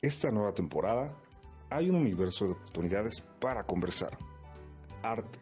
[0.00, 1.12] esta nueva temporada
[1.70, 4.16] hay un universo de oportunidades para conversar.
[5.02, 5.40] Arte,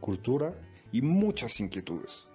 [0.00, 0.54] cultura
[0.92, 2.28] y muchas inquietudes.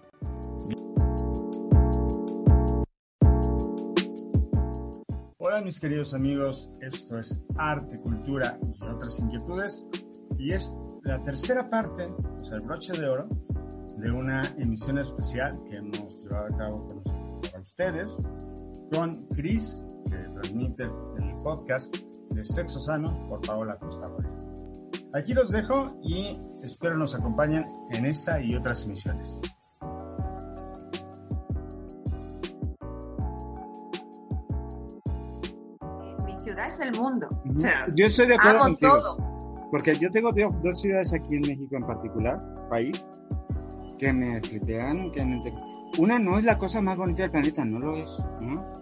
[5.38, 9.86] Hola mis queridos amigos, esto es Arte, Cultura y otras inquietudes
[10.38, 10.72] y es
[11.04, 13.28] la tercera parte, o sea, el broche de oro
[13.98, 18.18] de una emisión especial que hemos llevado a cabo con, ustedes,
[18.92, 21.96] con Chris, que transmite el podcast
[22.30, 24.10] de Sexo Sano por Paola Costa
[25.14, 29.42] Aquí los dejo y espero nos acompañen en esta y otras emisiones.
[36.26, 37.28] Mi ciudad es el mundo.
[37.96, 39.18] yo estoy de acuerdo hago todo.
[39.72, 42.38] Porque yo tengo dos ciudades aquí en México en particular,
[42.70, 43.06] país,
[43.98, 45.38] que me flipean, que me...
[45.98, 48.81] Una no es la cosa más bonita del planeta, no lo es, ¿no?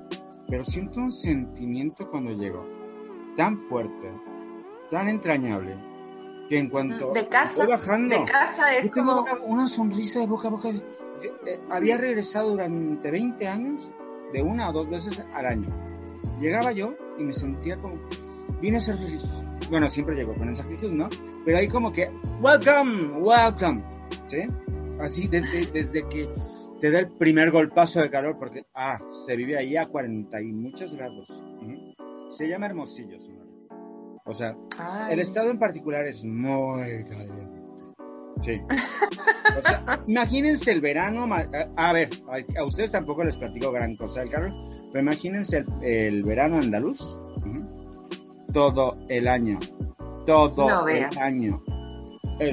[0.50, 2.66] Pero siento un sentimiento cuando llego,
[3.36, 4.12] tan fuerte,
[4.90, 5.76] tan entrañable,
[6.50, 9.26] que en cuanto de casa, bajando, de casa es como...
[9.46, 10.70] Una, sonrisa de boca a boca.
[10.70, 13.92] Eh, había regresado durante 20 años
[14.34, 15.68] de una o dos veces al año.
[16.40, 17.96] Llegaba yo y me sentía como,
[18.62, 19.44] vine a ser feliz.
[19.70, 21.10] Bueno, siempre llego con esa actitud, ¿no?
[21.46, 22.10] Pero ahí como que,
[22.42, 23.84] welcome, welcome,
[24.28, 24.48] ¿sí?
[25.00, 26.30] así desde, desde que
[26.80, 30.52] te da el primer golpazo de calor, porque, ah, se vive ahí a 40 y
[30.52, 31.44] muchos grados.
[32.30, 33.18] Se llama Hermosillo,
[34.26, 34.56] O sea,
[35.10, 37.60] el estado en particular es muy caliente.
[38.42, 38.56] Sí.
[39.58, 41.28] O sea, imagínense el verano.
[41.76, 42.10] A, ver,
[42.58, 44.54] a, ustedes tampoco les platico gran cosa del calor,
[44.92, 47.18] pero imagínense el, verano andaluz.
[48.54, 49.60] Todo el año.
[50.26, 51.62] Todo el año.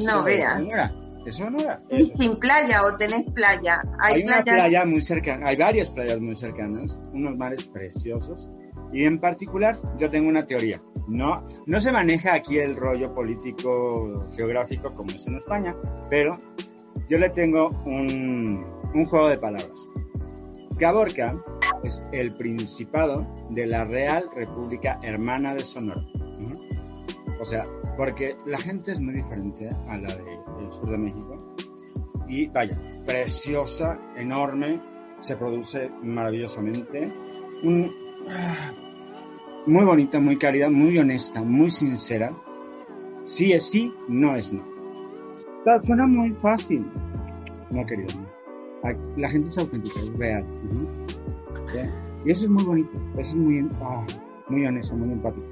[0.05, 0.63] no veas.
[1.27, 1.79] Eso no era.
[1.91, 3.83] ¿Y sin playa o tenés playa?
[3.99, 8.49] Hay, una playa muy cercana, hay varias playas muy cercanas, unos mares preciosos.
[8.93, 10.79] Y en particular, yo tengo una teoría.
[11.09, 15.75] No, no se maneja aquí el rollo político geográfico como es en España,
[16.09, 16.39] pero
[17.09, 18.65] yo le tengo un,
[18.95, 19.89] un juego de palabras.
[20.79, 21.35] Caborca
[21.83, 26.03] es el principado de la Real República Hermana de Sonora.
[27.41, 31.55] O sea, porque la gente es muy diferente a la del sur de México.
[32.29, 32.77] Y vaya,
[33.07, 34.81] preciosa, enorme,
[35.23, 37.11] se produce maravillosamente.
[39.67, 42.33] muy bonita, muy cálida, muy honesta, muy sincera.
[43.25, 44.63] Sí es sí, no es no.
[45.83, 46.87] Suena muy fácil.
[47.71, 48.15] No, querido.
[49.17, 50.45] La gente es auténtica, es real.
[52.25, 54.05] Y eso es muy bonito, eso es muy, ah,
[54.49, 55.47] muy honesto, muy empático.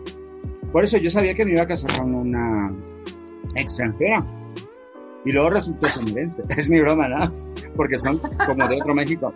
[0.74, 2.68] Por eso yo sabía que me iba a casar con una
[3.54, 4.26] extranjera.
[5.24, 6.42] Y luego resultó sonorense.
[6.56, 7.32] Es mi broma, ¿no?
[7.76, 9.32] Porque son como de otro México.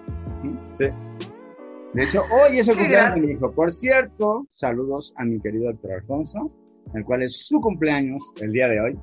[0.77, 0.87] Sí.
[1.95, 3.53] De hecho, hoy es el cumpleaños de mi hijo.
[3.53, 6.51] Por cierto, saludos a mi querido doctor Alfonso,
[6.93, 8.99] el cual es su cumpleaños el día de hoy.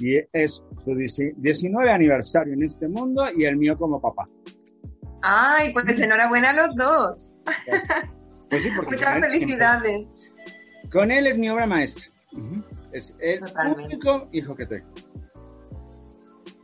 [0.00, 4.28] Y es su 19 aniversario en este mundo y el mío como papá.
[5.22, 7.32] Ay, pues enhorabuena a los dos.
[8.50, 10.12] Pues, sí, Muchas felicidades.
[10.90, 12.04] Con él es mi obra maestra.
[12.92, 13.40] Es el
[13.76, 14.86] único hijo que tengo.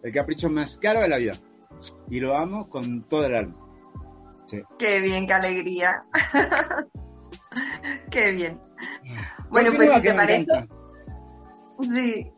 [0.02, 1.34] El capricho más caro de la vida.
[2.08, 3.54] Y lo amo con todo el alma.
[4.78, 6.02] Qué bien, qué alegría.
[8.10, 8.60] qué bien.
[9.50, 10.68] Bueno, pues si te parece.
[11.82, 12.32] Sí.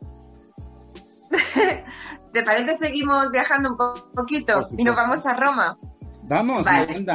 [2.19, 5.77] si te parece, seguimos viajando un poquito y nos vamos a Roma.
[6.23, 7.05] Vamos, vale.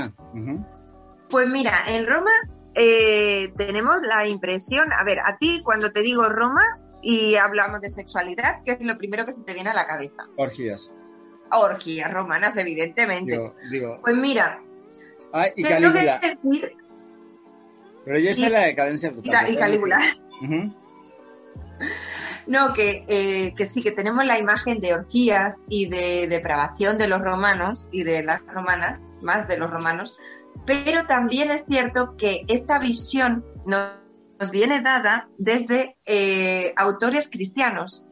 [1.30, 2.30] Pues mira, en Roma
[2.74, 6.62] eh, tenemos la impresión, a ver, a ti cuando te digo Roma
[7.02, 10.26] y hablamos de sexualidad, ¿qué es lo primero que se te viene a la cabeza?
[10.36, 10.90] Orgías.
[11.50, 13.38] Orgías romanas, evidentemente.
[14.02, 14.62] pues mira.
[15.32, 16.20] Ah, y Calígula.
[18.04, 19.12] Pero yo sé la decadencia
[19.48, 20.00] Y, Calígula.
[22.46, 27.06] No, que, eh, que sí, que tenemos la imagen de orgías y de depravación de
[27.06, 30.16] los romanos y de las romanas, más de los romanos,
[30.66, 38.06] pero también es cierto que esta visión nos viene dada desde eh, autores cristianos.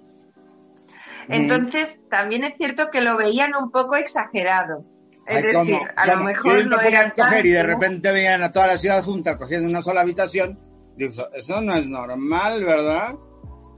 [1.28, 4.84] Entonces, también es cierto que lo veían un poco exagerado.
[5.26, 7.14] Es decir, a lo mejor no era
[7.44, 10.58] y de repente veían a toda la ciudad junta cogiendo una sola habitación.
[10.96, 13.14] Digo, eso no es normal, ¿verdad?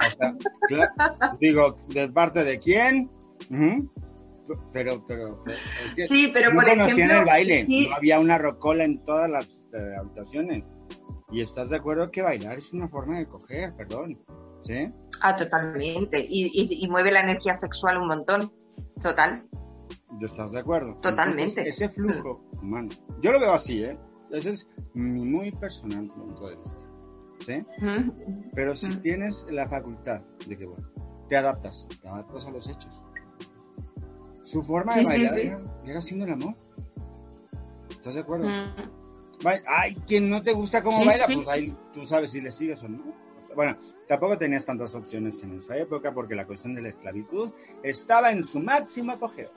[1.40, 3.10] digo, ¿de parte de quién?
[4.72, 5.42] Pero, pero,
[5.96, 10.64] sí, pero por ejemplo, el baile, no había una rocola en todas las eh, habitaciones.
[11.30, 14.18] Y estás de acuerdo que bailar es una forma de coger, perdón,
[14.64, 14.84] ¿sí?
[15.22, 16.24] Ah, totalmente.
[16.28, 18.52] Y, mueve la energía sexual un montón,
[19.02, 19.46] total.
[20.20, 20.98] ¿Estás de acuerdo?
[21.00, 21.66] Totalmente.
[21.66, 22.90] ese flujo humano.
[23.22, 23.98] Yo lo veo así, ¿eh?
[24.30, 26.82] Ese es mi muy personal punto de vista.
[27.44, 27.58] ¿sí?
[28.54, 30.88] Pero si tienes la facultad de que, bueno,
[31.28, 33.02] te adaptas, te adaptas a los hechos.
[34.42, 36.54] Su forma de bailar llega siendo el amor.
[37.90, 38.48] ¿Estás de acuerdo?
[39.66, 42.88] Ay, quien no te gusta cómo baila, pues ahí tú sabes si le sigues o
[42.88, 43.02] no.
[43.54, 43.76] Bueno,
[44.08, 47.50] tampoco tenías tantas opciones en esa época porque la cuestión de la esclavitud
[47.82, 49.50] estaba en su máximo apogeo.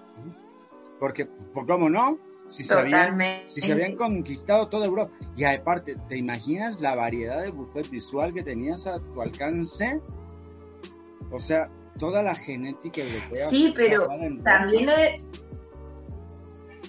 [0.99, 2.17] Porque, por cómo no,
[2.47, 5.11] si se, habían, si se habían conquistado toda Europa.
[5.35, 10.01] Y aparte, ¿te imaginas la variedad de buffet visual que tenías a tu alcance?
[11.31, 11.69] O sea,
[11.99, 13.49] toda la genética europea.
[13.49, 14.07] Sí, pero
[14.43, 14.89] también...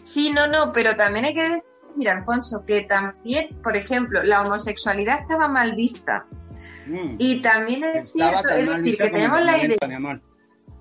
[0.05, 5.21] Sí, no, no, pero también hay que decir, Alfonso, que también, por ejemplo, la homosexualidad
[5.21, 6.27] estaba mal vista.
[6.87, 7.17] Mm.
[7.19, 10.21] Y también es cierto, es decir, que tenemos la idea.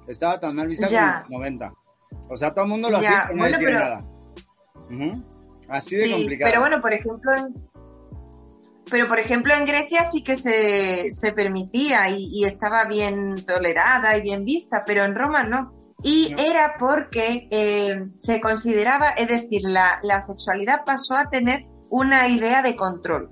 [0.08, 1.74] Estaba tan mal vista como en 90.
[2.30, 3.80] O sea, todo el mundo lo hacía no bueno, pero...
[3.80, 4.06] nada.
[5.68, 6.52] Así de complicado.
[6.52, 7.56] Pero bueno, por ejemplo, en,
[8.90, 14.22] pero por ejemplo en Grecia sí que se, se permitía y, estaba bien tolerada y
[14.22, 15.74] bien vista, pero en Roma no.
[16.04, 22.28] Y era porque eh, se consideraba, es decir, la, la sexualidad pasó a tener una
[22.28, 23.30] idea de control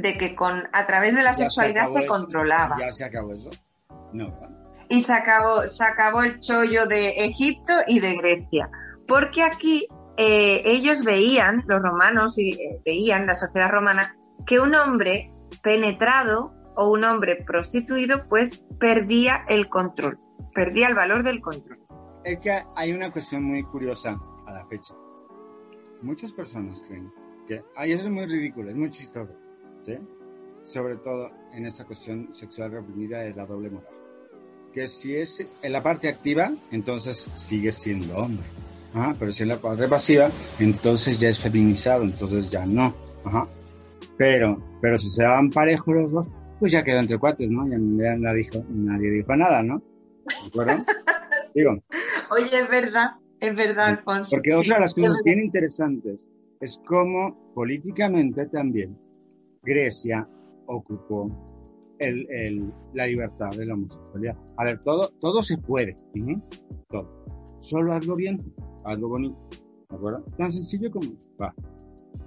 [0.00, 2.76] de que con a través de la sexualidad se, controlaba.
[2.78, 3.50] ¿Ya se acabó eso?
[4.12, 4.34] No.
[4.88, 8.70] Y se acabó, se acabó el chollo de Egipto y de Grecia.
[9.06, 9.86] Porque aquí
[10.22, 15.32] eh, ellos veían, los romanos y eh, veían, la sociedad romana, que un hombre
[15.62, 20.18] penetrado o un hombre prostituido pues perdía el control,
[20.54, 21.78] perdía el valor del control.
[22.22, 24.92] Es que hay una cuestión muy curiosa a la fecha.
[26.02, 27.10] Muchas personas creen
[27.48, 29.32] que, ay, eso es muy ridículo, es muy chistoso
[30.64, 33.90] sobre todo en esta cuestión sexual reprimida de la doble moral.
[34.72, 38.46] Que si es en la parte activa, entonces sigue siendo hombre.
[39.18, 40.28] Pero si en la parte pasiva,
[40.58, 42.94] entonces ya es feminizado, entonces ya no.
[44.16, 46.28] Pero, pero si se daban parejos los dos,
[46.58, 47.66] pues ya quedó entre cuates, ¿no?
[47.68, 47.78] Ya,
[48.16, 49.78] nadie, dijo, nadie dijo nada, ¿no?
[49.78, 50.84] ¿De acuerdo?
[51.54, 51.70] Digo.
[52.30, 54.36] Oye, es verdad, es verdad, Alfonso.
[54.36, 56.20] Porque otra de las cosas bien interesantes
[56.60, 58.96] es cómo políticamente también
[59.62, 60.28] Grecia
[60.66, 61.26] ocupó
[61.98, 64.36] el, la libertad de la homosexualidad.
[64.56, 65.96] A ver, todo, todo se puede,
[66.88, 67.24] todo.
[67.60, 68.54] Solo hazlo bien,
[68.84, 69.38] hazlo bonito,
[69.90, 70.24] ¿de acuerdo?
[70.36, 71.10] Tan sencillo como
[71.40, 71.54] va.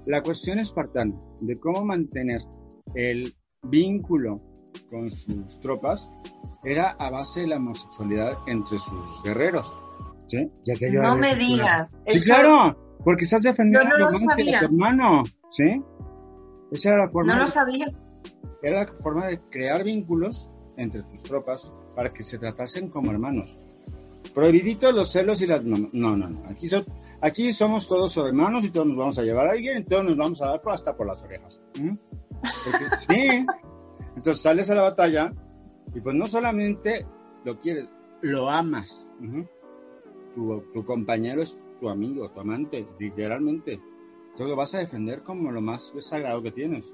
[0.05, 2.41] La cuestión espartana de cómo mantener
[2.95, 3.33] el
[3.63, 4.41] vínculo
[4.89, 6.11] con sus tropas
[6.63, 9.73] era a base de la homosexualidad entre sus guerreros.
[10.27, 10.51] ¿sí?
[10.65, 12.01] Ya que no me digas.
[12.05, 15.81] Sí, claro, porque estás defendiendo a tu hermano, ¿sí?
[16.71, 17.33] Esa era la forma.
[17.33, 17.87] No lo sabía.
[18.61, 23.57] Era la forma de crear vínculos entre tus tropas para que se tratasen como hermanos.
[24.33, 25.63] Prohibidito los celos y las...
[25.63, 26.43] No, no, no.
[26.49, 26.67] Aquí,
[27.21, 30.17] aquí somos todos hermanos y todos nos vamos a llevar a alguien y todos nos
[30.17, 31.59] vamos a dar hasta por las orejas.
[33.07, 33.45] sí.
[34.15, 35.33] Entonces sales a la batalla
[35.93, 37.05] y pues no solamente
[37.45, 37.87] lo quieres,
[38.21, 39.05] lo amas.
[40.35, 43.79] tu, tu compañero es tu amigo, tu amante, literalmente.
[44.37, 46.91] Tú lo vas a defender como lo más sagrado que tienes.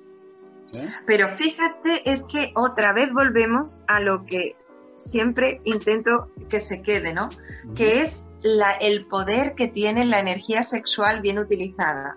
[1.05, 4.55] Pero fíjate, es que otra vez volvemos a lo que
[4.99, 7.29] siempre intento que se quede, ¿no?
[7.75, 12.15] Que es la, el poder que tiene la energía sexual bien utilizada.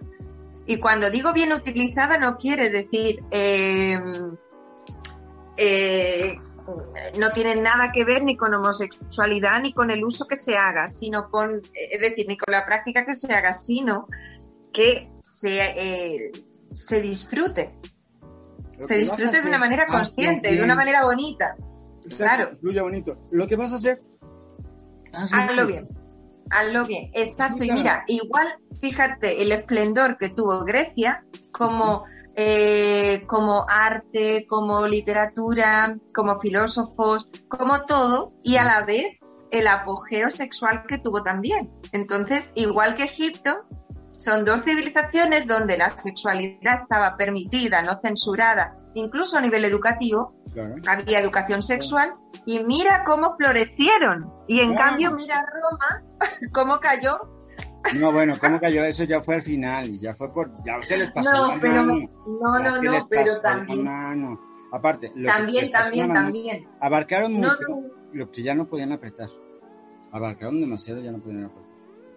[0.67, 4.37] Y cuando digo bien utilizada no quiere decir em,
[5.57, 6.39] eh,
[7.19, 10.89] no tiene nada que ver ni con homosexualidad ni con el uso que se haga,
[10.89, 14.07] sino con, es decir, ni con la práctica que se haga, sino
[14.73, 16.33] que se, eh,
[16.73, 17.75] se disfrute.
[18.79, 21.57] Se disfrute de una manera consciente, de una manera bonita.
[22.17, 22.51] Claro.
[22.61, 23.17] bonito.
[23.31, 24.01] Lo que vas a hacer,
[25.13, 25.89] hazlo, bien.
[26.51, 27.65] Hazlo bien, exacto.
[27.65, 28.47] Y mira, igual,
[28.81, 32.05] fíjate, el esplendor que tuvo Grecia como,
[32.37, 39.19] eh, como arte, como literatura, como filósofos, como todo, y a la vez
[39.51, 41.71] el apogeo sexual que tuvo también.
[41.93, 43.65] Entonces, igual que Egipto,
[44.23, 50.33] son dos civilizaciones donde la sexualidad estaba permitida, no censurada, incluso a nivel educativo.
[50.87, 52.15] Había educación sexual
[52.47, 54.33] y mira cómo florecieron.
[54.47, 56.05] Y en cambio, mira Roma,
[56.53, 57.19] cómo cayó.
[57.95, 61.11] No, bueno, cómo cayó, eso ya fue al final, ya fue por, ya se les
[61.11, 61.55] pasó.
[61.55, 63.89] No, pero, no, no, no, pero también.
[64.71, 66.69] Aparte, también, también, también.
[66.81, 67.57] Abarcaron mucho
[68.13, 69.29] lo que ya no podían apretar.
[70.13, 71.71] Abarcaron demasiado, ya no podían apretar.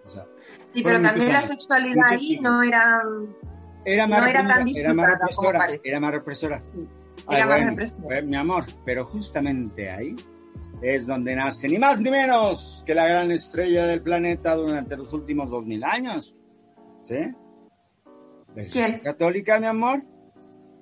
[0.06, 0.24] O sea,
[0.66, 3.00] Sí, pero también la sexualidad ahí no era,
[3.84, 5.80] era más no era tan disfrutada como parece.
[5.84, 6.60] Era más represora.
[7.30, 8.02] Era más represora.
[8.02, 10.16] Pues, mi amor, pero justamente ahí
[10.82, 15.12] es donde nace ni más ni menos que la gran estrella del planeta durante los
[15.12, 16.34] últimos dos mil años.
[17.04, 17.16] ¿Sí?
[18.72, 19.00] ¿Quién?
[19.00, 20.02] ¿Católica, mi amor?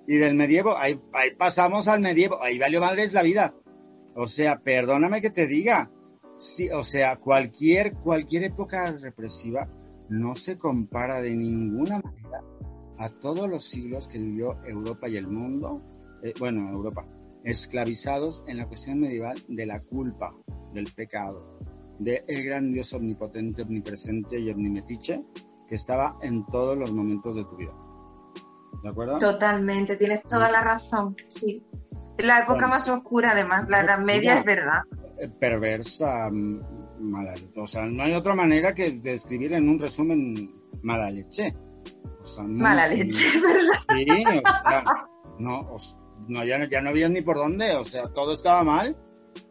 [0.07, 3.53] Y del medievo, ahí, ahí pasamos al medievo, ahí valió madre es la vida.
[4.15, 5.89] O sea, perdóname que te diga,
[6.39, 9.67] sí, o sea, cualquier, cualquier época represiva
[10.09, 12.43] no se compara de ninguna manera
[12.99, 15.81] a todos los siglos que vivió Europa y el mundo,
[16.23, 17.05] eh, bueno, Europa,
[17.45, 20.31] esclavizados en la cuestión medieval de la culpa,
[20.73, 21.59] del pecado,
[21.99, 25.21] de el gran Dios omnipotente, omnipresente y omnimetiche
[25.69, 27.73] que estaba en todos los momentos de tu vida.
[28.83, 29.19] ¿De acuerdo?
[29.19, 31.65] Totalmente, tienes toda la razón, sí.
[32.19, 32.69] La época Bueno.
[32.69, 34.83] más oscura, además, la Edad Media, es verdad.
[35.41, 36.61] Perversa, mm,
[37.01, 40.53] mala O sea, no hay otra manera que describir en un resumen
[40.83, 41.55] mala leche.
[42.23, 43.75] O sea, no- Mala leche, ¿verdad?
[43.95, 44.85] Sí, o sea,
[45.39, 45.97] no, os-
[46.29, 48.97] no ya, no- ya no había ni por dónde, o sea, todo estaba mal,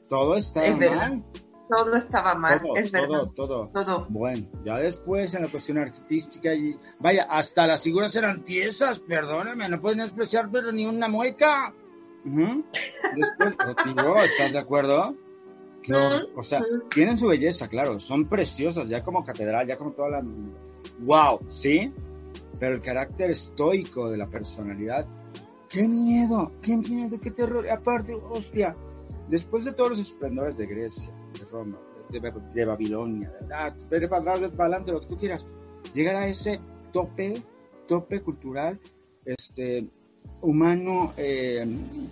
[0.09, 0.95] todo estaba Es verdad.
[1.09, 1.23] mal,
[1.69, 3.07] Todo estaba mal, todo, es verdad.
[3.07, 3.71] todo, todo.
[3.73, 4.05] Todo.
[4.09, 9.69] Bueno, ya después en la cuestión artística y vaya, hasta las figuras eran tiesas, perdóname,
[9.69, 11.73] no pueden expresar pero ni una mueca.
[12.25, 13.55] Después,
[13.85, 15.15] digo, ¿estás de acuerdo?
[16.35, 16.61] O, sea,
[16.93, 20.23] tienen su belleza, claro, son preciosas, ya como catedral, ya como toda la...
[20.99, 21.39] ¡Wow!
[21.49, 21.91] ¿Sí?
[22.59, 25.05] Pero el carácter estoico de la personalidad,
[25.69, 26.51] ¡qué miedo!
[26.61, 27.19] ¡Qué miedo!
[27.19, 27.69] ¡Qué terror!
[27.69, 28.75] Aparte, hostia,
[29.29, 31.77] después de todos los esplendores de Grecia, de Roma,
[32.09, 35.45] de, de- de Babilonia, de, ah, vete para adelante, lo que tú quieras,
[35.93, 36.59] llegar a ese
[36.93, 37.41] tope,
[37.87, 38.79] tope cultural,
[39.25, 39.85] este,
[40.41, 41.65] humano, eh,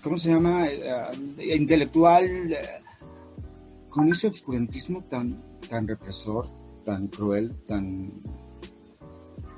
[0.03, 0.67] ¿cómo se llama?
[0.67, 2.57] Eh, intelectual, eh,
[3.91, 6.47] con ese obscurantismo tan, tan represor,
[6.85, 8.09] tan cruel, tan...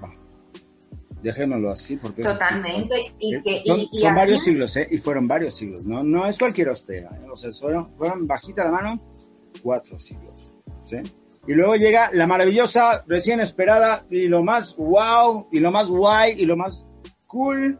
[0.01, 2.21] Bah, así porque...
[2.21, 2.95] es- Totalmente.
[3.19, 4.87] Y eh, que, son y, y son aquí- varios siglos, ¿eh?
[4.91, 5.83] Y fueron varios siglos.
[5.85, 7.09] No, no es cualquier hostea.
[7.09, 7.27] ¿eh?
[7.31, 8.99] O sea, fueron, fueron bajita la mano
[9.61, 10.49] cuatro siglos.
[10.89, 10.97] ¿sí?
[11.47, 16.41] Y luego llega la maravillosa, recién esperada, y lo más wow, y lo más guay,
[16.41, 16.85] y lo más
[17.27, 17.77] cool,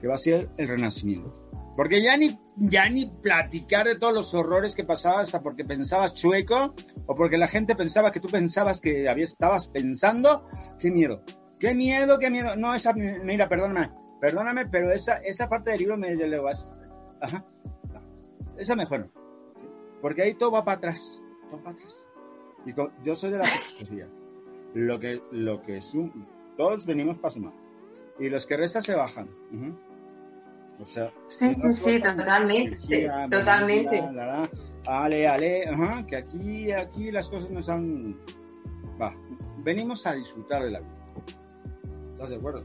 [0.00, 1.45] que va a ser el renacimiento.
[1.76, 6.14] Porque ya ni, ya ni platicar de todos los horrores que pasaba hasta porque pensabas
[6.14, 6.74] chueco,
[7.06, 10.42] o porque la gente pensaba que tú pensabas que había, estabas pensando,
[10.80, 11.22] qué miedo.
[11.58, 12.56] Qué miedo, qué miedo.
[12.56, 13.90] No, esa, mira, perdóname,
[14.20, 16.72] perdóname, pero esa, esa parte del libro me le vas.
[17.20, 17.44] Ajá.
[18.58, 19.10] Esa mejor.
[20.00, 21.20] Porque ahí todo va para atrás.
[21.50, 21.94] Todo para atrás.
[22.64, 23.44] Y co- yo soy de la.
[24.74, 26.10] Lo que, lo que sum,
[26.58, 27.52] todos venimos para sumar.
[28.18, 29.26] Y los que restan se bajan.
[29.52, 29.74] Ujú.
[30.80, 31.10] O sea.
[31.28, 32.76] Sí, sí, sí, totalmente.
[32.98, 34.02] energía, Totalmente.
[34.02, 34.50] la, la, la.
[34.86, 38.16] Ale, ale, ajá, que aquí, aquí las cosas no son.
[39.00, 39.12] Va,
[39.58, 40.96] venimos a disfrutar de la vida.
[42.12, 42.64] ¿Estás de acuerdo?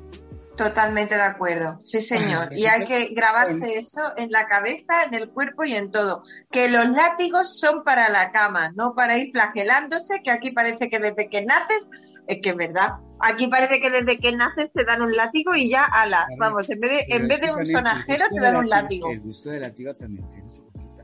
[0.55, 2.49] Totalmente de acuerdo, sí señor.
[2.55, 6.23] Y hay que grabarse eso en la cabeza, en el cuerpo y en todo.
[6.51, 10.99] Que los látigos son para la cama, no para ir flagelándose, que aquí parece que
[10.99, 11.89] desde que naces,
[12.31, 15.69] es que es verdad, aquí parece que desde que naces te dan un látigo y
[15.69, 16.39] ya, ala, Claro.
[16.39, 19.09] vamos, en vez de, en vez de un sonajero te dan un látigo-.
[19.11, 21.03] El gusto del látigo también tiene su cosita.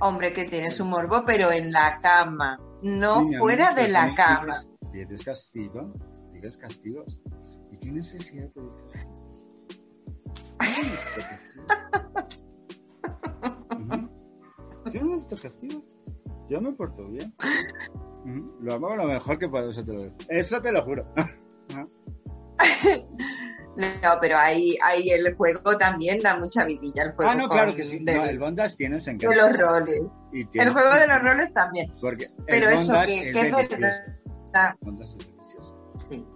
[0.00, 4.54] Hombre, que tiene su morbo, pero en la cama, no Sí, fuera de la cama.
[4.92, 5.92] Pides castigo,
[6.32, 7.20] pides castigos.
[7.72, 9.44] ¿Y qué necesidad de pedir castigos?
[14.92, 15.84] Necesito castigos.
[16.48, 17.34] Yo me porto bien.
[18.60, 20.14] Lo hago lo mejor que puedo, eso te lo digo.
[20.28, 21.06] Eso te lo juro.
[21.16, 21.86] Ajá.
[23.76, 27.68] No, pero ahí, ahí el juego también da mucha vidilla, el juego Ah, no, claro
[27.68, 28.04] con- que sí.
[28.04, 30.00] del- No, el Bondas tiene su de los roles.
[30.32, 31.94] Y tiene- El juego de los roles también.
[32.00, 33.34] Porque Pero eso que, es que es
[33.68, 33.76] delicioso.
[33.78, 34.74] verdad.
[34.80, 35.94] El bondage es delicioso.
[36.10, 36.26] Sí.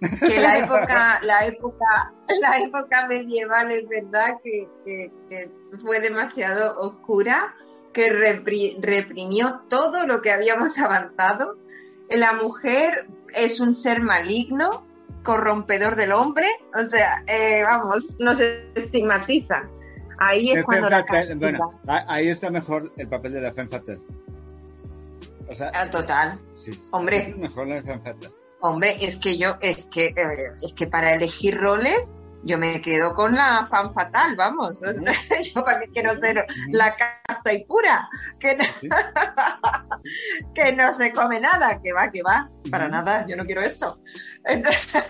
[0.26, 6.80] Que la época, la época, la época medieval es verdad que, que- que fue demasiado
[6.80, 7.54] oscura,
[7.92, 11.56] que repri- reprimió todo lo que habíamos avanzado.
[12.08, 14.84] La mujer es un ser maligno,
[15.22, 19.68] corrompedor del hombre, o sea, eh, vamos, nos estigmatiza.
[20.18, 21.38] Ahí es cuando la castiga.
[21.38, 24.00] bueno, ahí está mejor el papel de la femme fatale.
[25.48, 26.38] O sea, Ah, Total.
[26.54, 26.70] sí.
[26.90, 27.34] Hombre.
[27.36, 28.30] Mejor la femme fatale.
[28.60, 30.14] Hombre, es que yo, es que, eh,
[30.62, 34.80] es que para elegir roles, yo me quedo con la fan fatal, vamos.
[35.54, 38.64] Yo para qué quiero ser la casta y pura, que no,
[40.54, 44.00] que no se come nada, que va, que va, para nada, yo no quiero eso.
[44.44, 45.04] Entonces,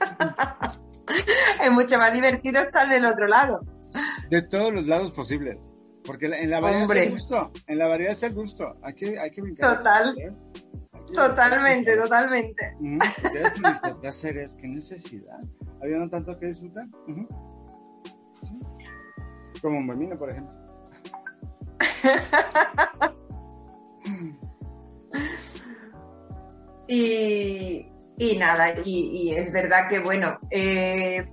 [1.62, 3.60] es mucho más divertido estar en el otro lado.
[4.30, 5.56] De todos los lados posibles.
[6.04, 7.00] Porque en la variedad Hombre.
[7.00, 7.52] está el gusto.
[7.66, 8.76] En la variedad está el gusto.
[8.82, 9.76] Hay que, hay que brincar.
[9.76, 10.18] Total.
[10.18, 10.32] ¿eh?
[11.10, 12.76] Que- Totalmente, totalmente.
[12.80, 12.98] Ujú.
[14.02, 15.40] Ya es qué necesidad.
[15.82, 16.86] Había no tanto que disfrutar.
[17.06, 17.26] Sí.
[19.60, 20.56] Como un buen vino, por ejemplo.
[26.88, 27.86] Y,
[28.18, 31.26] Y nada, y, es verdad que, bueno, eh,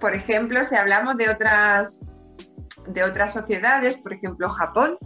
[0.00, 2.04] por ejemplo, si hablamos de otras,
[2.88, 4.98] de otras sociedades, por ejemplo, Japón,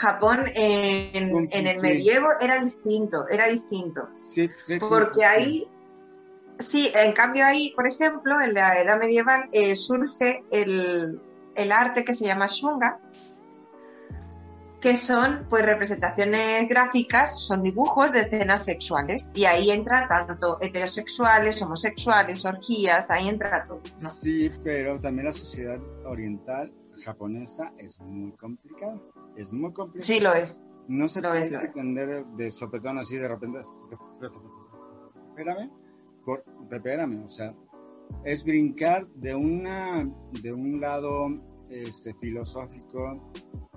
[0.00, 4.08] Japón en, el medievo era distinto, era distinto.
[4.80, 5.68] porque ahí,
[6.58, 11.20] sí, en cambio ahí, por ejemplo, en la edad medieval eh, surge el,
[11.54, 12.98] el, arte que se llama shunga,
[14.80, 21.60] que son pues representaciones gráficas, son dibujos de escenas sexuales y ahí entra tanto heterosexuales,
[21.60, 23.82] homosexuales, orgías, ahí entra todo.
[24.22, 29.00] Sí, pero también la sociedad oriental japonesa es muy complicada,
[29.36, 30.06] es muy complicada.
[30.06, 30.62] Sí, lo es.
[30.88, 33.60] No se puede entender de sopetón así de repente.
[35.28, 35.70] Espérame,
[36.24, 37.54] por, espérame, o sea,
[38.24, 40.04] es brincar de una
[40.42, 41.28] de un lado
[41.70, 43.32] este filosófico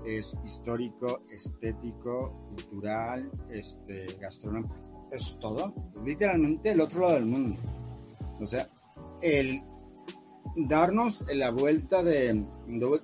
[0.06, 4.76] es histórico, estético, cultural, este, gastronómico.
[5.12, 5.74] Es todo.
[6.04, 7.60] Literalmente el otro lado del mundo.
[8.40, 8.68] O sea,
[9.22, 9.62] el
[10.56, 12.44] darnos la vuelta de,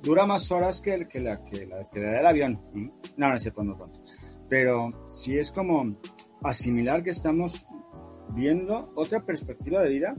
[0.01, 2.59] dura más horas que, que la que la que da el avión.
[3.17, 3.99] No, no es cierto, no tanto.
[4.49, 5.95] Pero sí es como
[6.43, 7.65] asimilar que estamos
[8.35, 10.15] viendo otra perspectiva de vida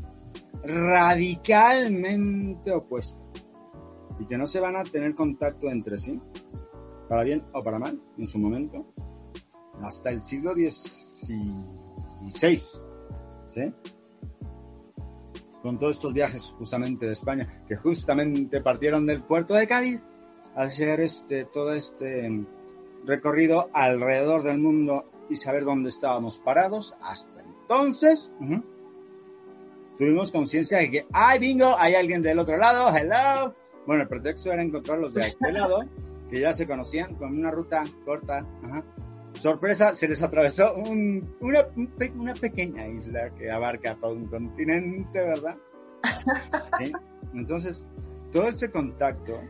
[0.64, 3.18] radicalmente opuesta
[4.18, 6.20] y que no se van a tener contacto entre sí
[7.08, 8.86] para bien o para mal, en su momento,
[9.82, 12.56] hasta el siglo XVI,
[13.50, 13.74] ¿sí?
[15.62, 20.00] Con todos estos viajes justamente de España, que justamente partieron del puerto de Cádiz
[20.54, 22.44] a hacer este, todo este
[23.04, 26.94] recorrido alrededor del mundo y saber dónde estábamos parados.
[27.02, 28.34] Hasta entonces,
[29.96, 31.76] tuvimos conciencia de que, ¡ay, bingo!
[31.78, 33.54] Hay alguien del otro lado, ¡hello!
[33.86, 35.80] Bueno, el pretexto era encontrarlos de aquel lado
[36.30, 38.44] que ya se conocían con una ruta corta.
[39.40, 41.64] Sorpresa, se les atravesó una,
[42.14, 45.56] una, pequeña isla que abarca todo un continente, ¿verdad?
[47.34, 47.86] Entonces,
[48.32, 49.40] todo este contacto,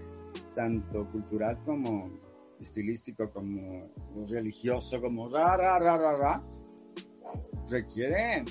[0.55, 2.09] tanto cultural como
[2.61, 3.91] estilístico, como
[4.29, 6.43] religioso, como ra, ra, ra, ra, ra
[7.69, 8.45] requiere,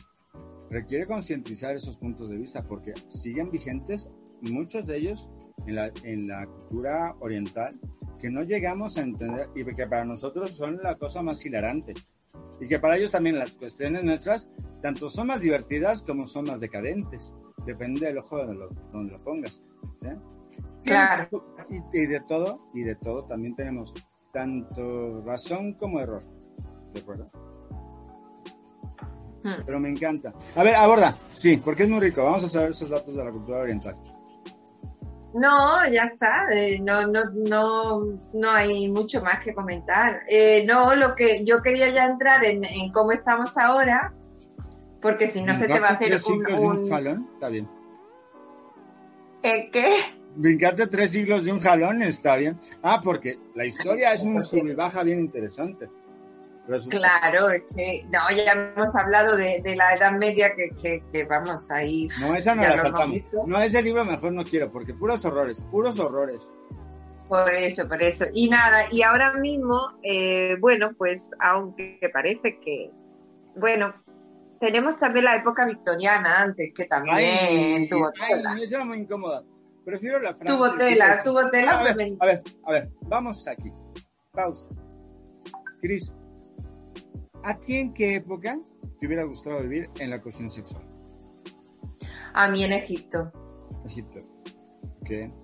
[0.69, 4.09] requiere concientizar esos puntos de vista porque siguen vigentes
[4.41, 5.29] muchos de ellos
[5.67, 7.79] en la, en la cultura oriental
[8.19, 11.93] que no llegamos a entender y que para nosotros son la cosa más hilarante.
[12.59, 14.47] Y que para ellos también las cuestiones nuestras
[14.81, 17.31] tanto son más divertidas como son más decadentes.
[17.65, 19.59] Depende del ojo donde lo, donde lo pongas.
[20.83, 21.43] Claro.
[21.93, 23.93] Y, de todo, y de todo también tenemos
[24.31, 26.21] tanto razón como error.
[26.93, 27.29] ¿De acuerdo?
[29.43, 29.63] Hmm.
[29.65, 30.33] Pero me encanta.
[30.55, 31.15] A ver, aborda.
[31.31, 32.23] Sí, porque es muy rico.
[32.23, 33.95] Vamos a saber esos datos de la cultura oriental.
[35.33, 36.47] No, ya está.
[36.51, 40.23] Eh, no, no, no, no hay mucho más que comentar.
[40.27, 44.13] Eh, no, lo que yo quería ya entrar en, cómo estamos ahora,
[45.01, 46.89] porque si no se te va a hacer un, un...
[46.89, 47.67] jalón, está bien.
[49.43, 49.97] ¿Eh, ¿Qué?
[50.35, 52.59] Brincarte tres siglos de un jalón está bien.
[52.81, 55.89] Ah, porque la historia es un sub y baja bien interesante.
[56.89, 62.07] Claro, es que no, ya hemos hablado de, la Edad Media que, que, vamos ahí.
[62.21, 63.27] No, esa no la faltamos.
[63.47, 66.41] No, ese libro mejor no quiero, porque puros horrores, puros horrores.
[67.27, 68.25] Por eso, por eso.
[68.33, 72.91] Y nada, y ahora mismo, eh, bueno, pues aunque parece que,
[73.55, 73.93] bueno,
[74.59, 78.53] tenemos también la época victoriana antes, que también tuvo tela.
[78.53, 79.43] Me llama muy incómoda.
[79.85, 80.55] Prefiero la Francia.
[80.55, 81.79] Tuvo tela, tuvo tela.
[81.79, 83.71] A ver, a ver, a ver, vamos aquí.
[84.31, 84.69] Pausa.
[85.81, 86.11] Cris,
[87.43, 88.59] ¿A ti en qué época
[88.99, 90.83] te hubiera gustado vivir en la cuestión sexual?
[92.33, 93.31] A mí en Egipto.
[93.85, 94.19] Egipto.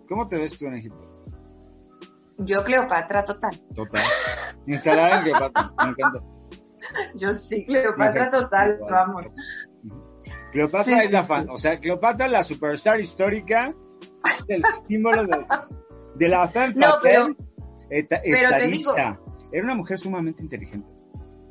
[0.07, 1.01] ¿Cómo te ves tú en Egipto?
[2.37, 3.59] Yo Cleopatra total.
[3.73, 4.03] Total.
[4.67, 5.73] Instalada en Cleopatra.
[5.83, 6.23] Me encanta.
[7.15, 9.25] Yo sí, Cleopatra total, vamos.
[10.51, 13.73] Cleopatra es la fan, o sea, Cleopatra la superstar histórica,
[14.47, 17.35] el símbolo de, la fan no, pero,
[17.89, 20.94] pero te digo, Era una mujer sumamente inteligente.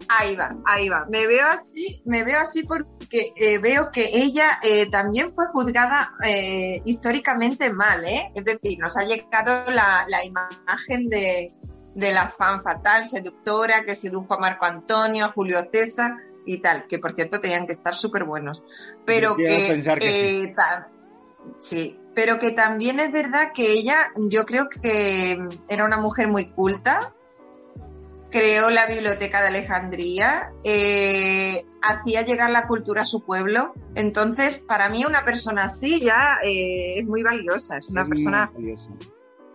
[0.08, 1.06] Ahí va, ahí va.
[1.10, 6.12] Me veo así, me veo así porque eh, veo que ella eh, también fue juzgada
[6.24, 8.30] eh, históricamente mal, ¿eh?
[8.34, 11.48] Es decir, nos ha llegado la, imagen de,
[11.94, 16.12] la fan fatal, seductora, que sedujo a Marco Antonio, a Julio César
[16.46, 18.62] y tal, que por cierto tenían que estar súper buenos.
[19.04, 20.54] Pero que,
[21.58, 25.38] sí, pero que también es verdad que ella, yo creo que
[25.68, 27.14] era una mujer muy culta,
[28.34, 33.72] creó la Biblioteca de Alejandría, eh, hacía llegar la cultura a su pueblo.
[33.94, 38.50] Entonces, para mí una persona así ya eh, es muy valiosa, es una persona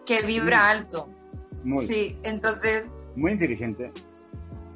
[0.05, 1.09] que vibra alto.
[1.65, 2.89] Muy, sí, entonces...
[3.17, 3.91] Muy inteligente.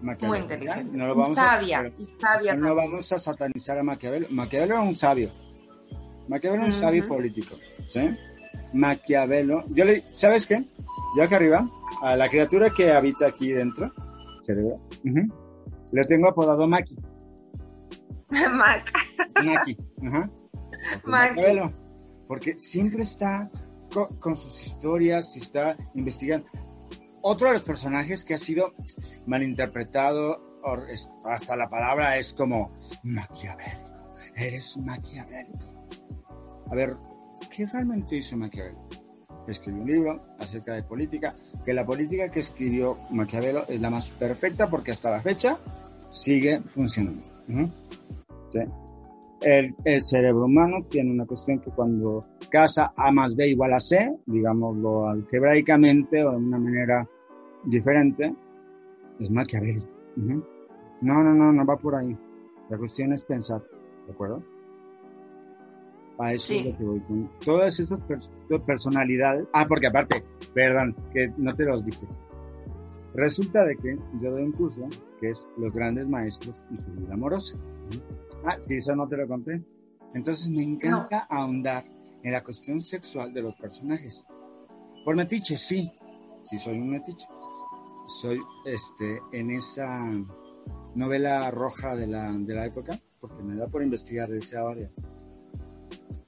[0.02, 0.98] Muy inteligente.
[0.98, 4.28] No lo vamos sabia, a, y sabia No vamos a satanizar a Maquiavelo.
[4.32, 5.32] Maquiavelo era un sabio.
[6.28, 7.56] Maquiavelo era un sabio político.
[7.88, 8.10] ¿sí?
[8.74, 9.64] Maquiavelo.
[9.70, 10.62] Yo le, ¿Sabes qué?
[11.16, 11.70] Yo acá arriba,
[12.02, 13.92] a la criatura que habita aquí dentro,
[15.92, 16.96] le tengo apodado Maki.
[18.30, 18.92] Mac.
[19.44, 19.78] Maki.
[20.08, 20.30] Ajá.
[21.06, 21.72] Maquiavelo.
[22.28, 23.50] Porque siempre está
[24.20, 26.48] con, sus historias y está investigando.
[27.22, 28.74] Otro de los personajes que ha sido
[29.28, 30.40] malinterpretado,
[31.26, 33.94] hasta la palabra es como maquiavélico.
[34.36, 35.60] Eres maquiavélico.
[36.72, 36.96] A ver,
[37.56, 38.80] ¿qué realmente hizo Maquiavelo?
[39.48, 41.34] Escribió un libro acerca de política,
[41.66, 45.58] que la política que escribió Maquiavelo es la más perfecta porque hasta la fecha
[46.12, 47.22] sigue funcionando.
[48.52, 48.60] ¿Sí?
[49.44, 54.18] el, cerebro humano tiene una cuestión que cuando casa A más B igual a C,
[54.26, 57.08] digámoslo algebraicamente o de una manera
[57.66, 58.34] diferente,
[59.20, 59.88] es maquiavélico.
[60.16, 62.16] No, no, no, no va por ahí.
[62.70, 63.62] La cuestión es pensar,
[64.08, 64.44] ¿de acuerdo?
[66.20, 68.00] A eso es lo que voy con todas esas
[68.66, 69.48] personalidades.
[69.54, 70.24] Ah, porque aparte,
[70.54, 72.08] perdón, que no te los dije.
[73.16, 74.88] Resulta de que yo doy un curso
[75.20, 77.58] que es Los grandes maestros y su vida amorosa.
[78.46, 79.64] Ah, sí, eso no te lo conté.
[80.14, 81.86] Entonces me encanta ahondar
[82.24, 84.24] en la cuestión sexual de los personajes.
[85.04, 85.92] Por metiche, sí.
[86.46, 87.28] Sí soy un metiche.
[88.22, 90.00] Soy este en esa
[90.96, 94.90] novela roja de la, de la época, porque me da por investigar de esa área.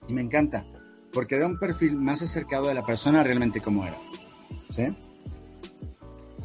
[0.08, 0.66] Y me encanta,
[1.14, 3.98] porque da un perfil más acercado de la persona realmente como era.
[4.72, 4.86] ¿Sí?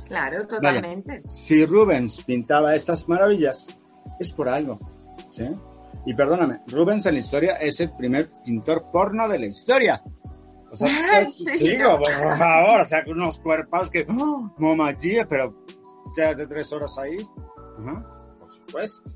[0.07, 1.23] Claro, totalmente.
[1.29, 3.67] si Rubens pintaba estas maravillas,
[4.19, 4.79] es por algo.
[5.33, 5.49] ¿sí?
[6.07, 10.03] Y perdóname, Rubens en la historia es el primer pintor porno de la historia.
[10.73, 10.89] O sea,
[11.61, 14.55] digo, por favor, o sea, unos cuerpos que, oh,
[15.29, 15.65] pero
[16.15, 17.17] quédate tres horas ahí.
[18.39, 19.11] por supuesto.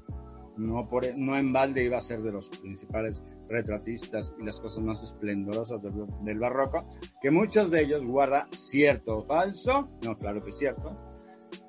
[0.57, 4.83] No, por, no en balde iba a ser de los principales retratistas y las cosas
[4.83, 6.85] más esplendorosas del, del barroco,
[7.21, 10.97] que muchos de ellos guarda cierto o falso, no, claro que es cierto,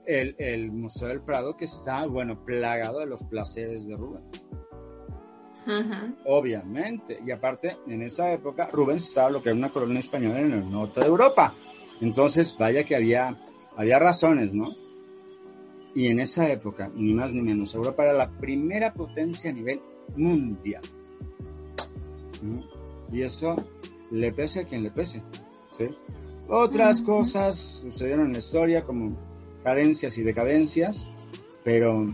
[0.05, 4.45] el, el Museo del Prado que está, bueno, plagado de los placeres de Rubens.
[6.25, 7.19] Obviamente.
[7.25, 10.71] Y aparte, en esa época, Rubens estaba lo que era una colonia española en el
[10.71, 11.53] norte de Europa.
[12.01, 13.35] Entonces, vaya que había,
[13.75, 14.69] había razones, ¿no?
[15.95, 19.79] Y en esa época, ni más ni menos, Europa era la primera potencia a nivel
[20.15, 20.83] mundial.
[23.11, 23.55] Y eso
[24.11, 25.21] le pese a quien le pese.
[25.77, 25.87] ¿sí?
[26.47, 29.17] Otras cosas sucedieron en la historia, como
[29.63, 31.05] carencias y decadencias,
[31.63, 32.07] pero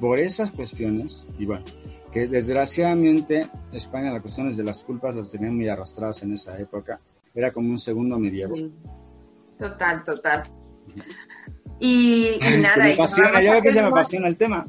[0.00, 1.64] por esas cuestiones, y bueno,
[2.12, 6.98] que desgraciadamente España las cuestiones de las culpas las tenían muy arrastradas en esa época,
[7.34, 8.54] era como un segundo medievo.
[9.58, 10.42] Total, total.
[11.80, 14.66] Y, nada, me apasiona, yo que se me apasiona el tema.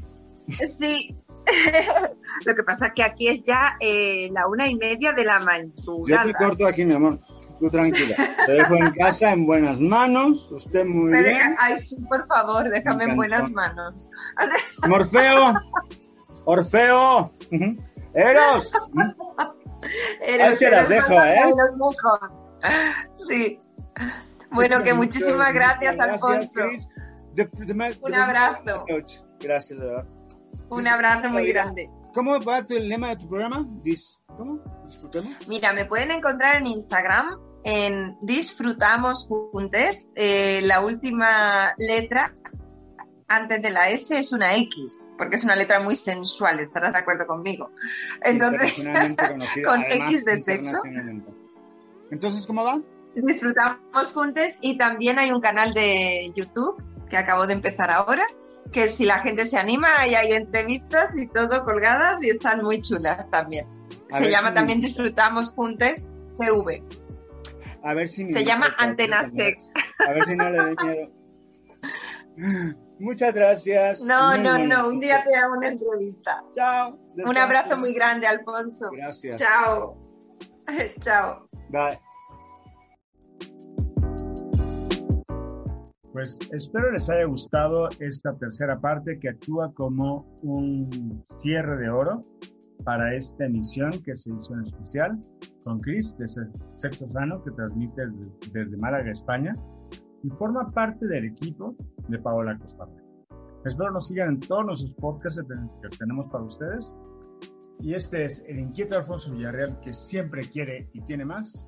[0.68, 1.16] Sí,
[2.46, 5.40] lo que pasa es que aquí es ya eh, la una y media de la
[5.40, 6.26] madrugada.
[6.26, 7.20] Yo te corto aquí, mi amor.
[7.60, 8.16] Tú tranquila.
[8.46, 10.50] Te dejo en casa en buenas manos.
[10.52, 11.56] Usted muy bien.
[11.58, 14.10] ay, sí, por favor, déjame en buenas manos.
[14.88, 15.54] Morfeo.
[16.46, 17.32] Orfeo.
[18.14, 18.72] Eros.
[20.22, 20.58] Eros.
[20.58, 21.42] se las dejo, ¿eh?
[23.18, 23.60] Sí.
[24.52, 26.62] Bueno, que muchísimas gracias, Alfonso.
[28.02, 28.86] Un abrazo.
[29.40, 30.06] Gracias, de verdad.
[30.70, 31.90] Un abrazo muy grande.
[32.14, 33.68] ¿Cómo va el lema de tu programa?
[34.26, 34.60] ¿Cómo?
[35.48, 40.12] Mira, me pueden encontrar en Instagram en Disfrutamos Juntes.
[40.16, 42.34] Eh, la última letra
[43.28, 47.00] antes de la S es una X, porque es una letra muy sensual, estarás de
[47.00, 47.72] acuerdo conmigo.
[48.24, 48.84] Entonces,
[49.66, 50.82] con X de sexo.
[52.10, 52.82] Entonces, ¿cómo va?
[53.16, 58.26] Disfrutamos Juntes y también hay un canal de YouTube que acabo de empezar ahora,
[58.72, 62.82] que si la gente se anima, ahí hay entrevistas y todo colgadas y están muy
[62.82, 63.68] chulas también.
[64.10, 66.84] se llama también Disfrutamos Juntes TV.
[67.84, 69.72] A ver si se llama Antena Sex.
[70.06, 71.10] A ver si no le doy miedo.
[73.00, 74.02] Muchas gracias.
[74.02, 74.88] No, no, no.
[74.90, 76.44] Un día te hago una entrevista.
[76.54, 77.00] Chao.
[77.16, 78.90] Un abrazo muy grande, Alfonso.
[78.92, 79.40] Gracias.
[79.40, 79.98] Chao.
[81.00, 81.48] Chao.
[81.70, 82.00] Bye.
[86.14, 92.26] Pues espero les haya gustado esta tercera parte que actúa como un cierre de oro
[92.84, 95.24] para esta emisión que se hizo en especial
[95.64, 96.28] con Chris de
[96.74, 98.02] Sexo Sano que transmite
[98.52, 99.56] desde, Málaga, España
[100.24, 101.76] y forma parte del equipo
[102.08, 102.88] de Paola Costa.
[103.66, 106.96] Espero nos sigan en todos nuestros podcasts que tenemos para ustedes.
[107.82, 111.68] Y este es el inquieto Alfonso Villarreal que siempre quiere y tiene más.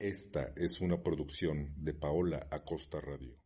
[0.00, 3.39] Esta es una producción de Paola Acosta Radio.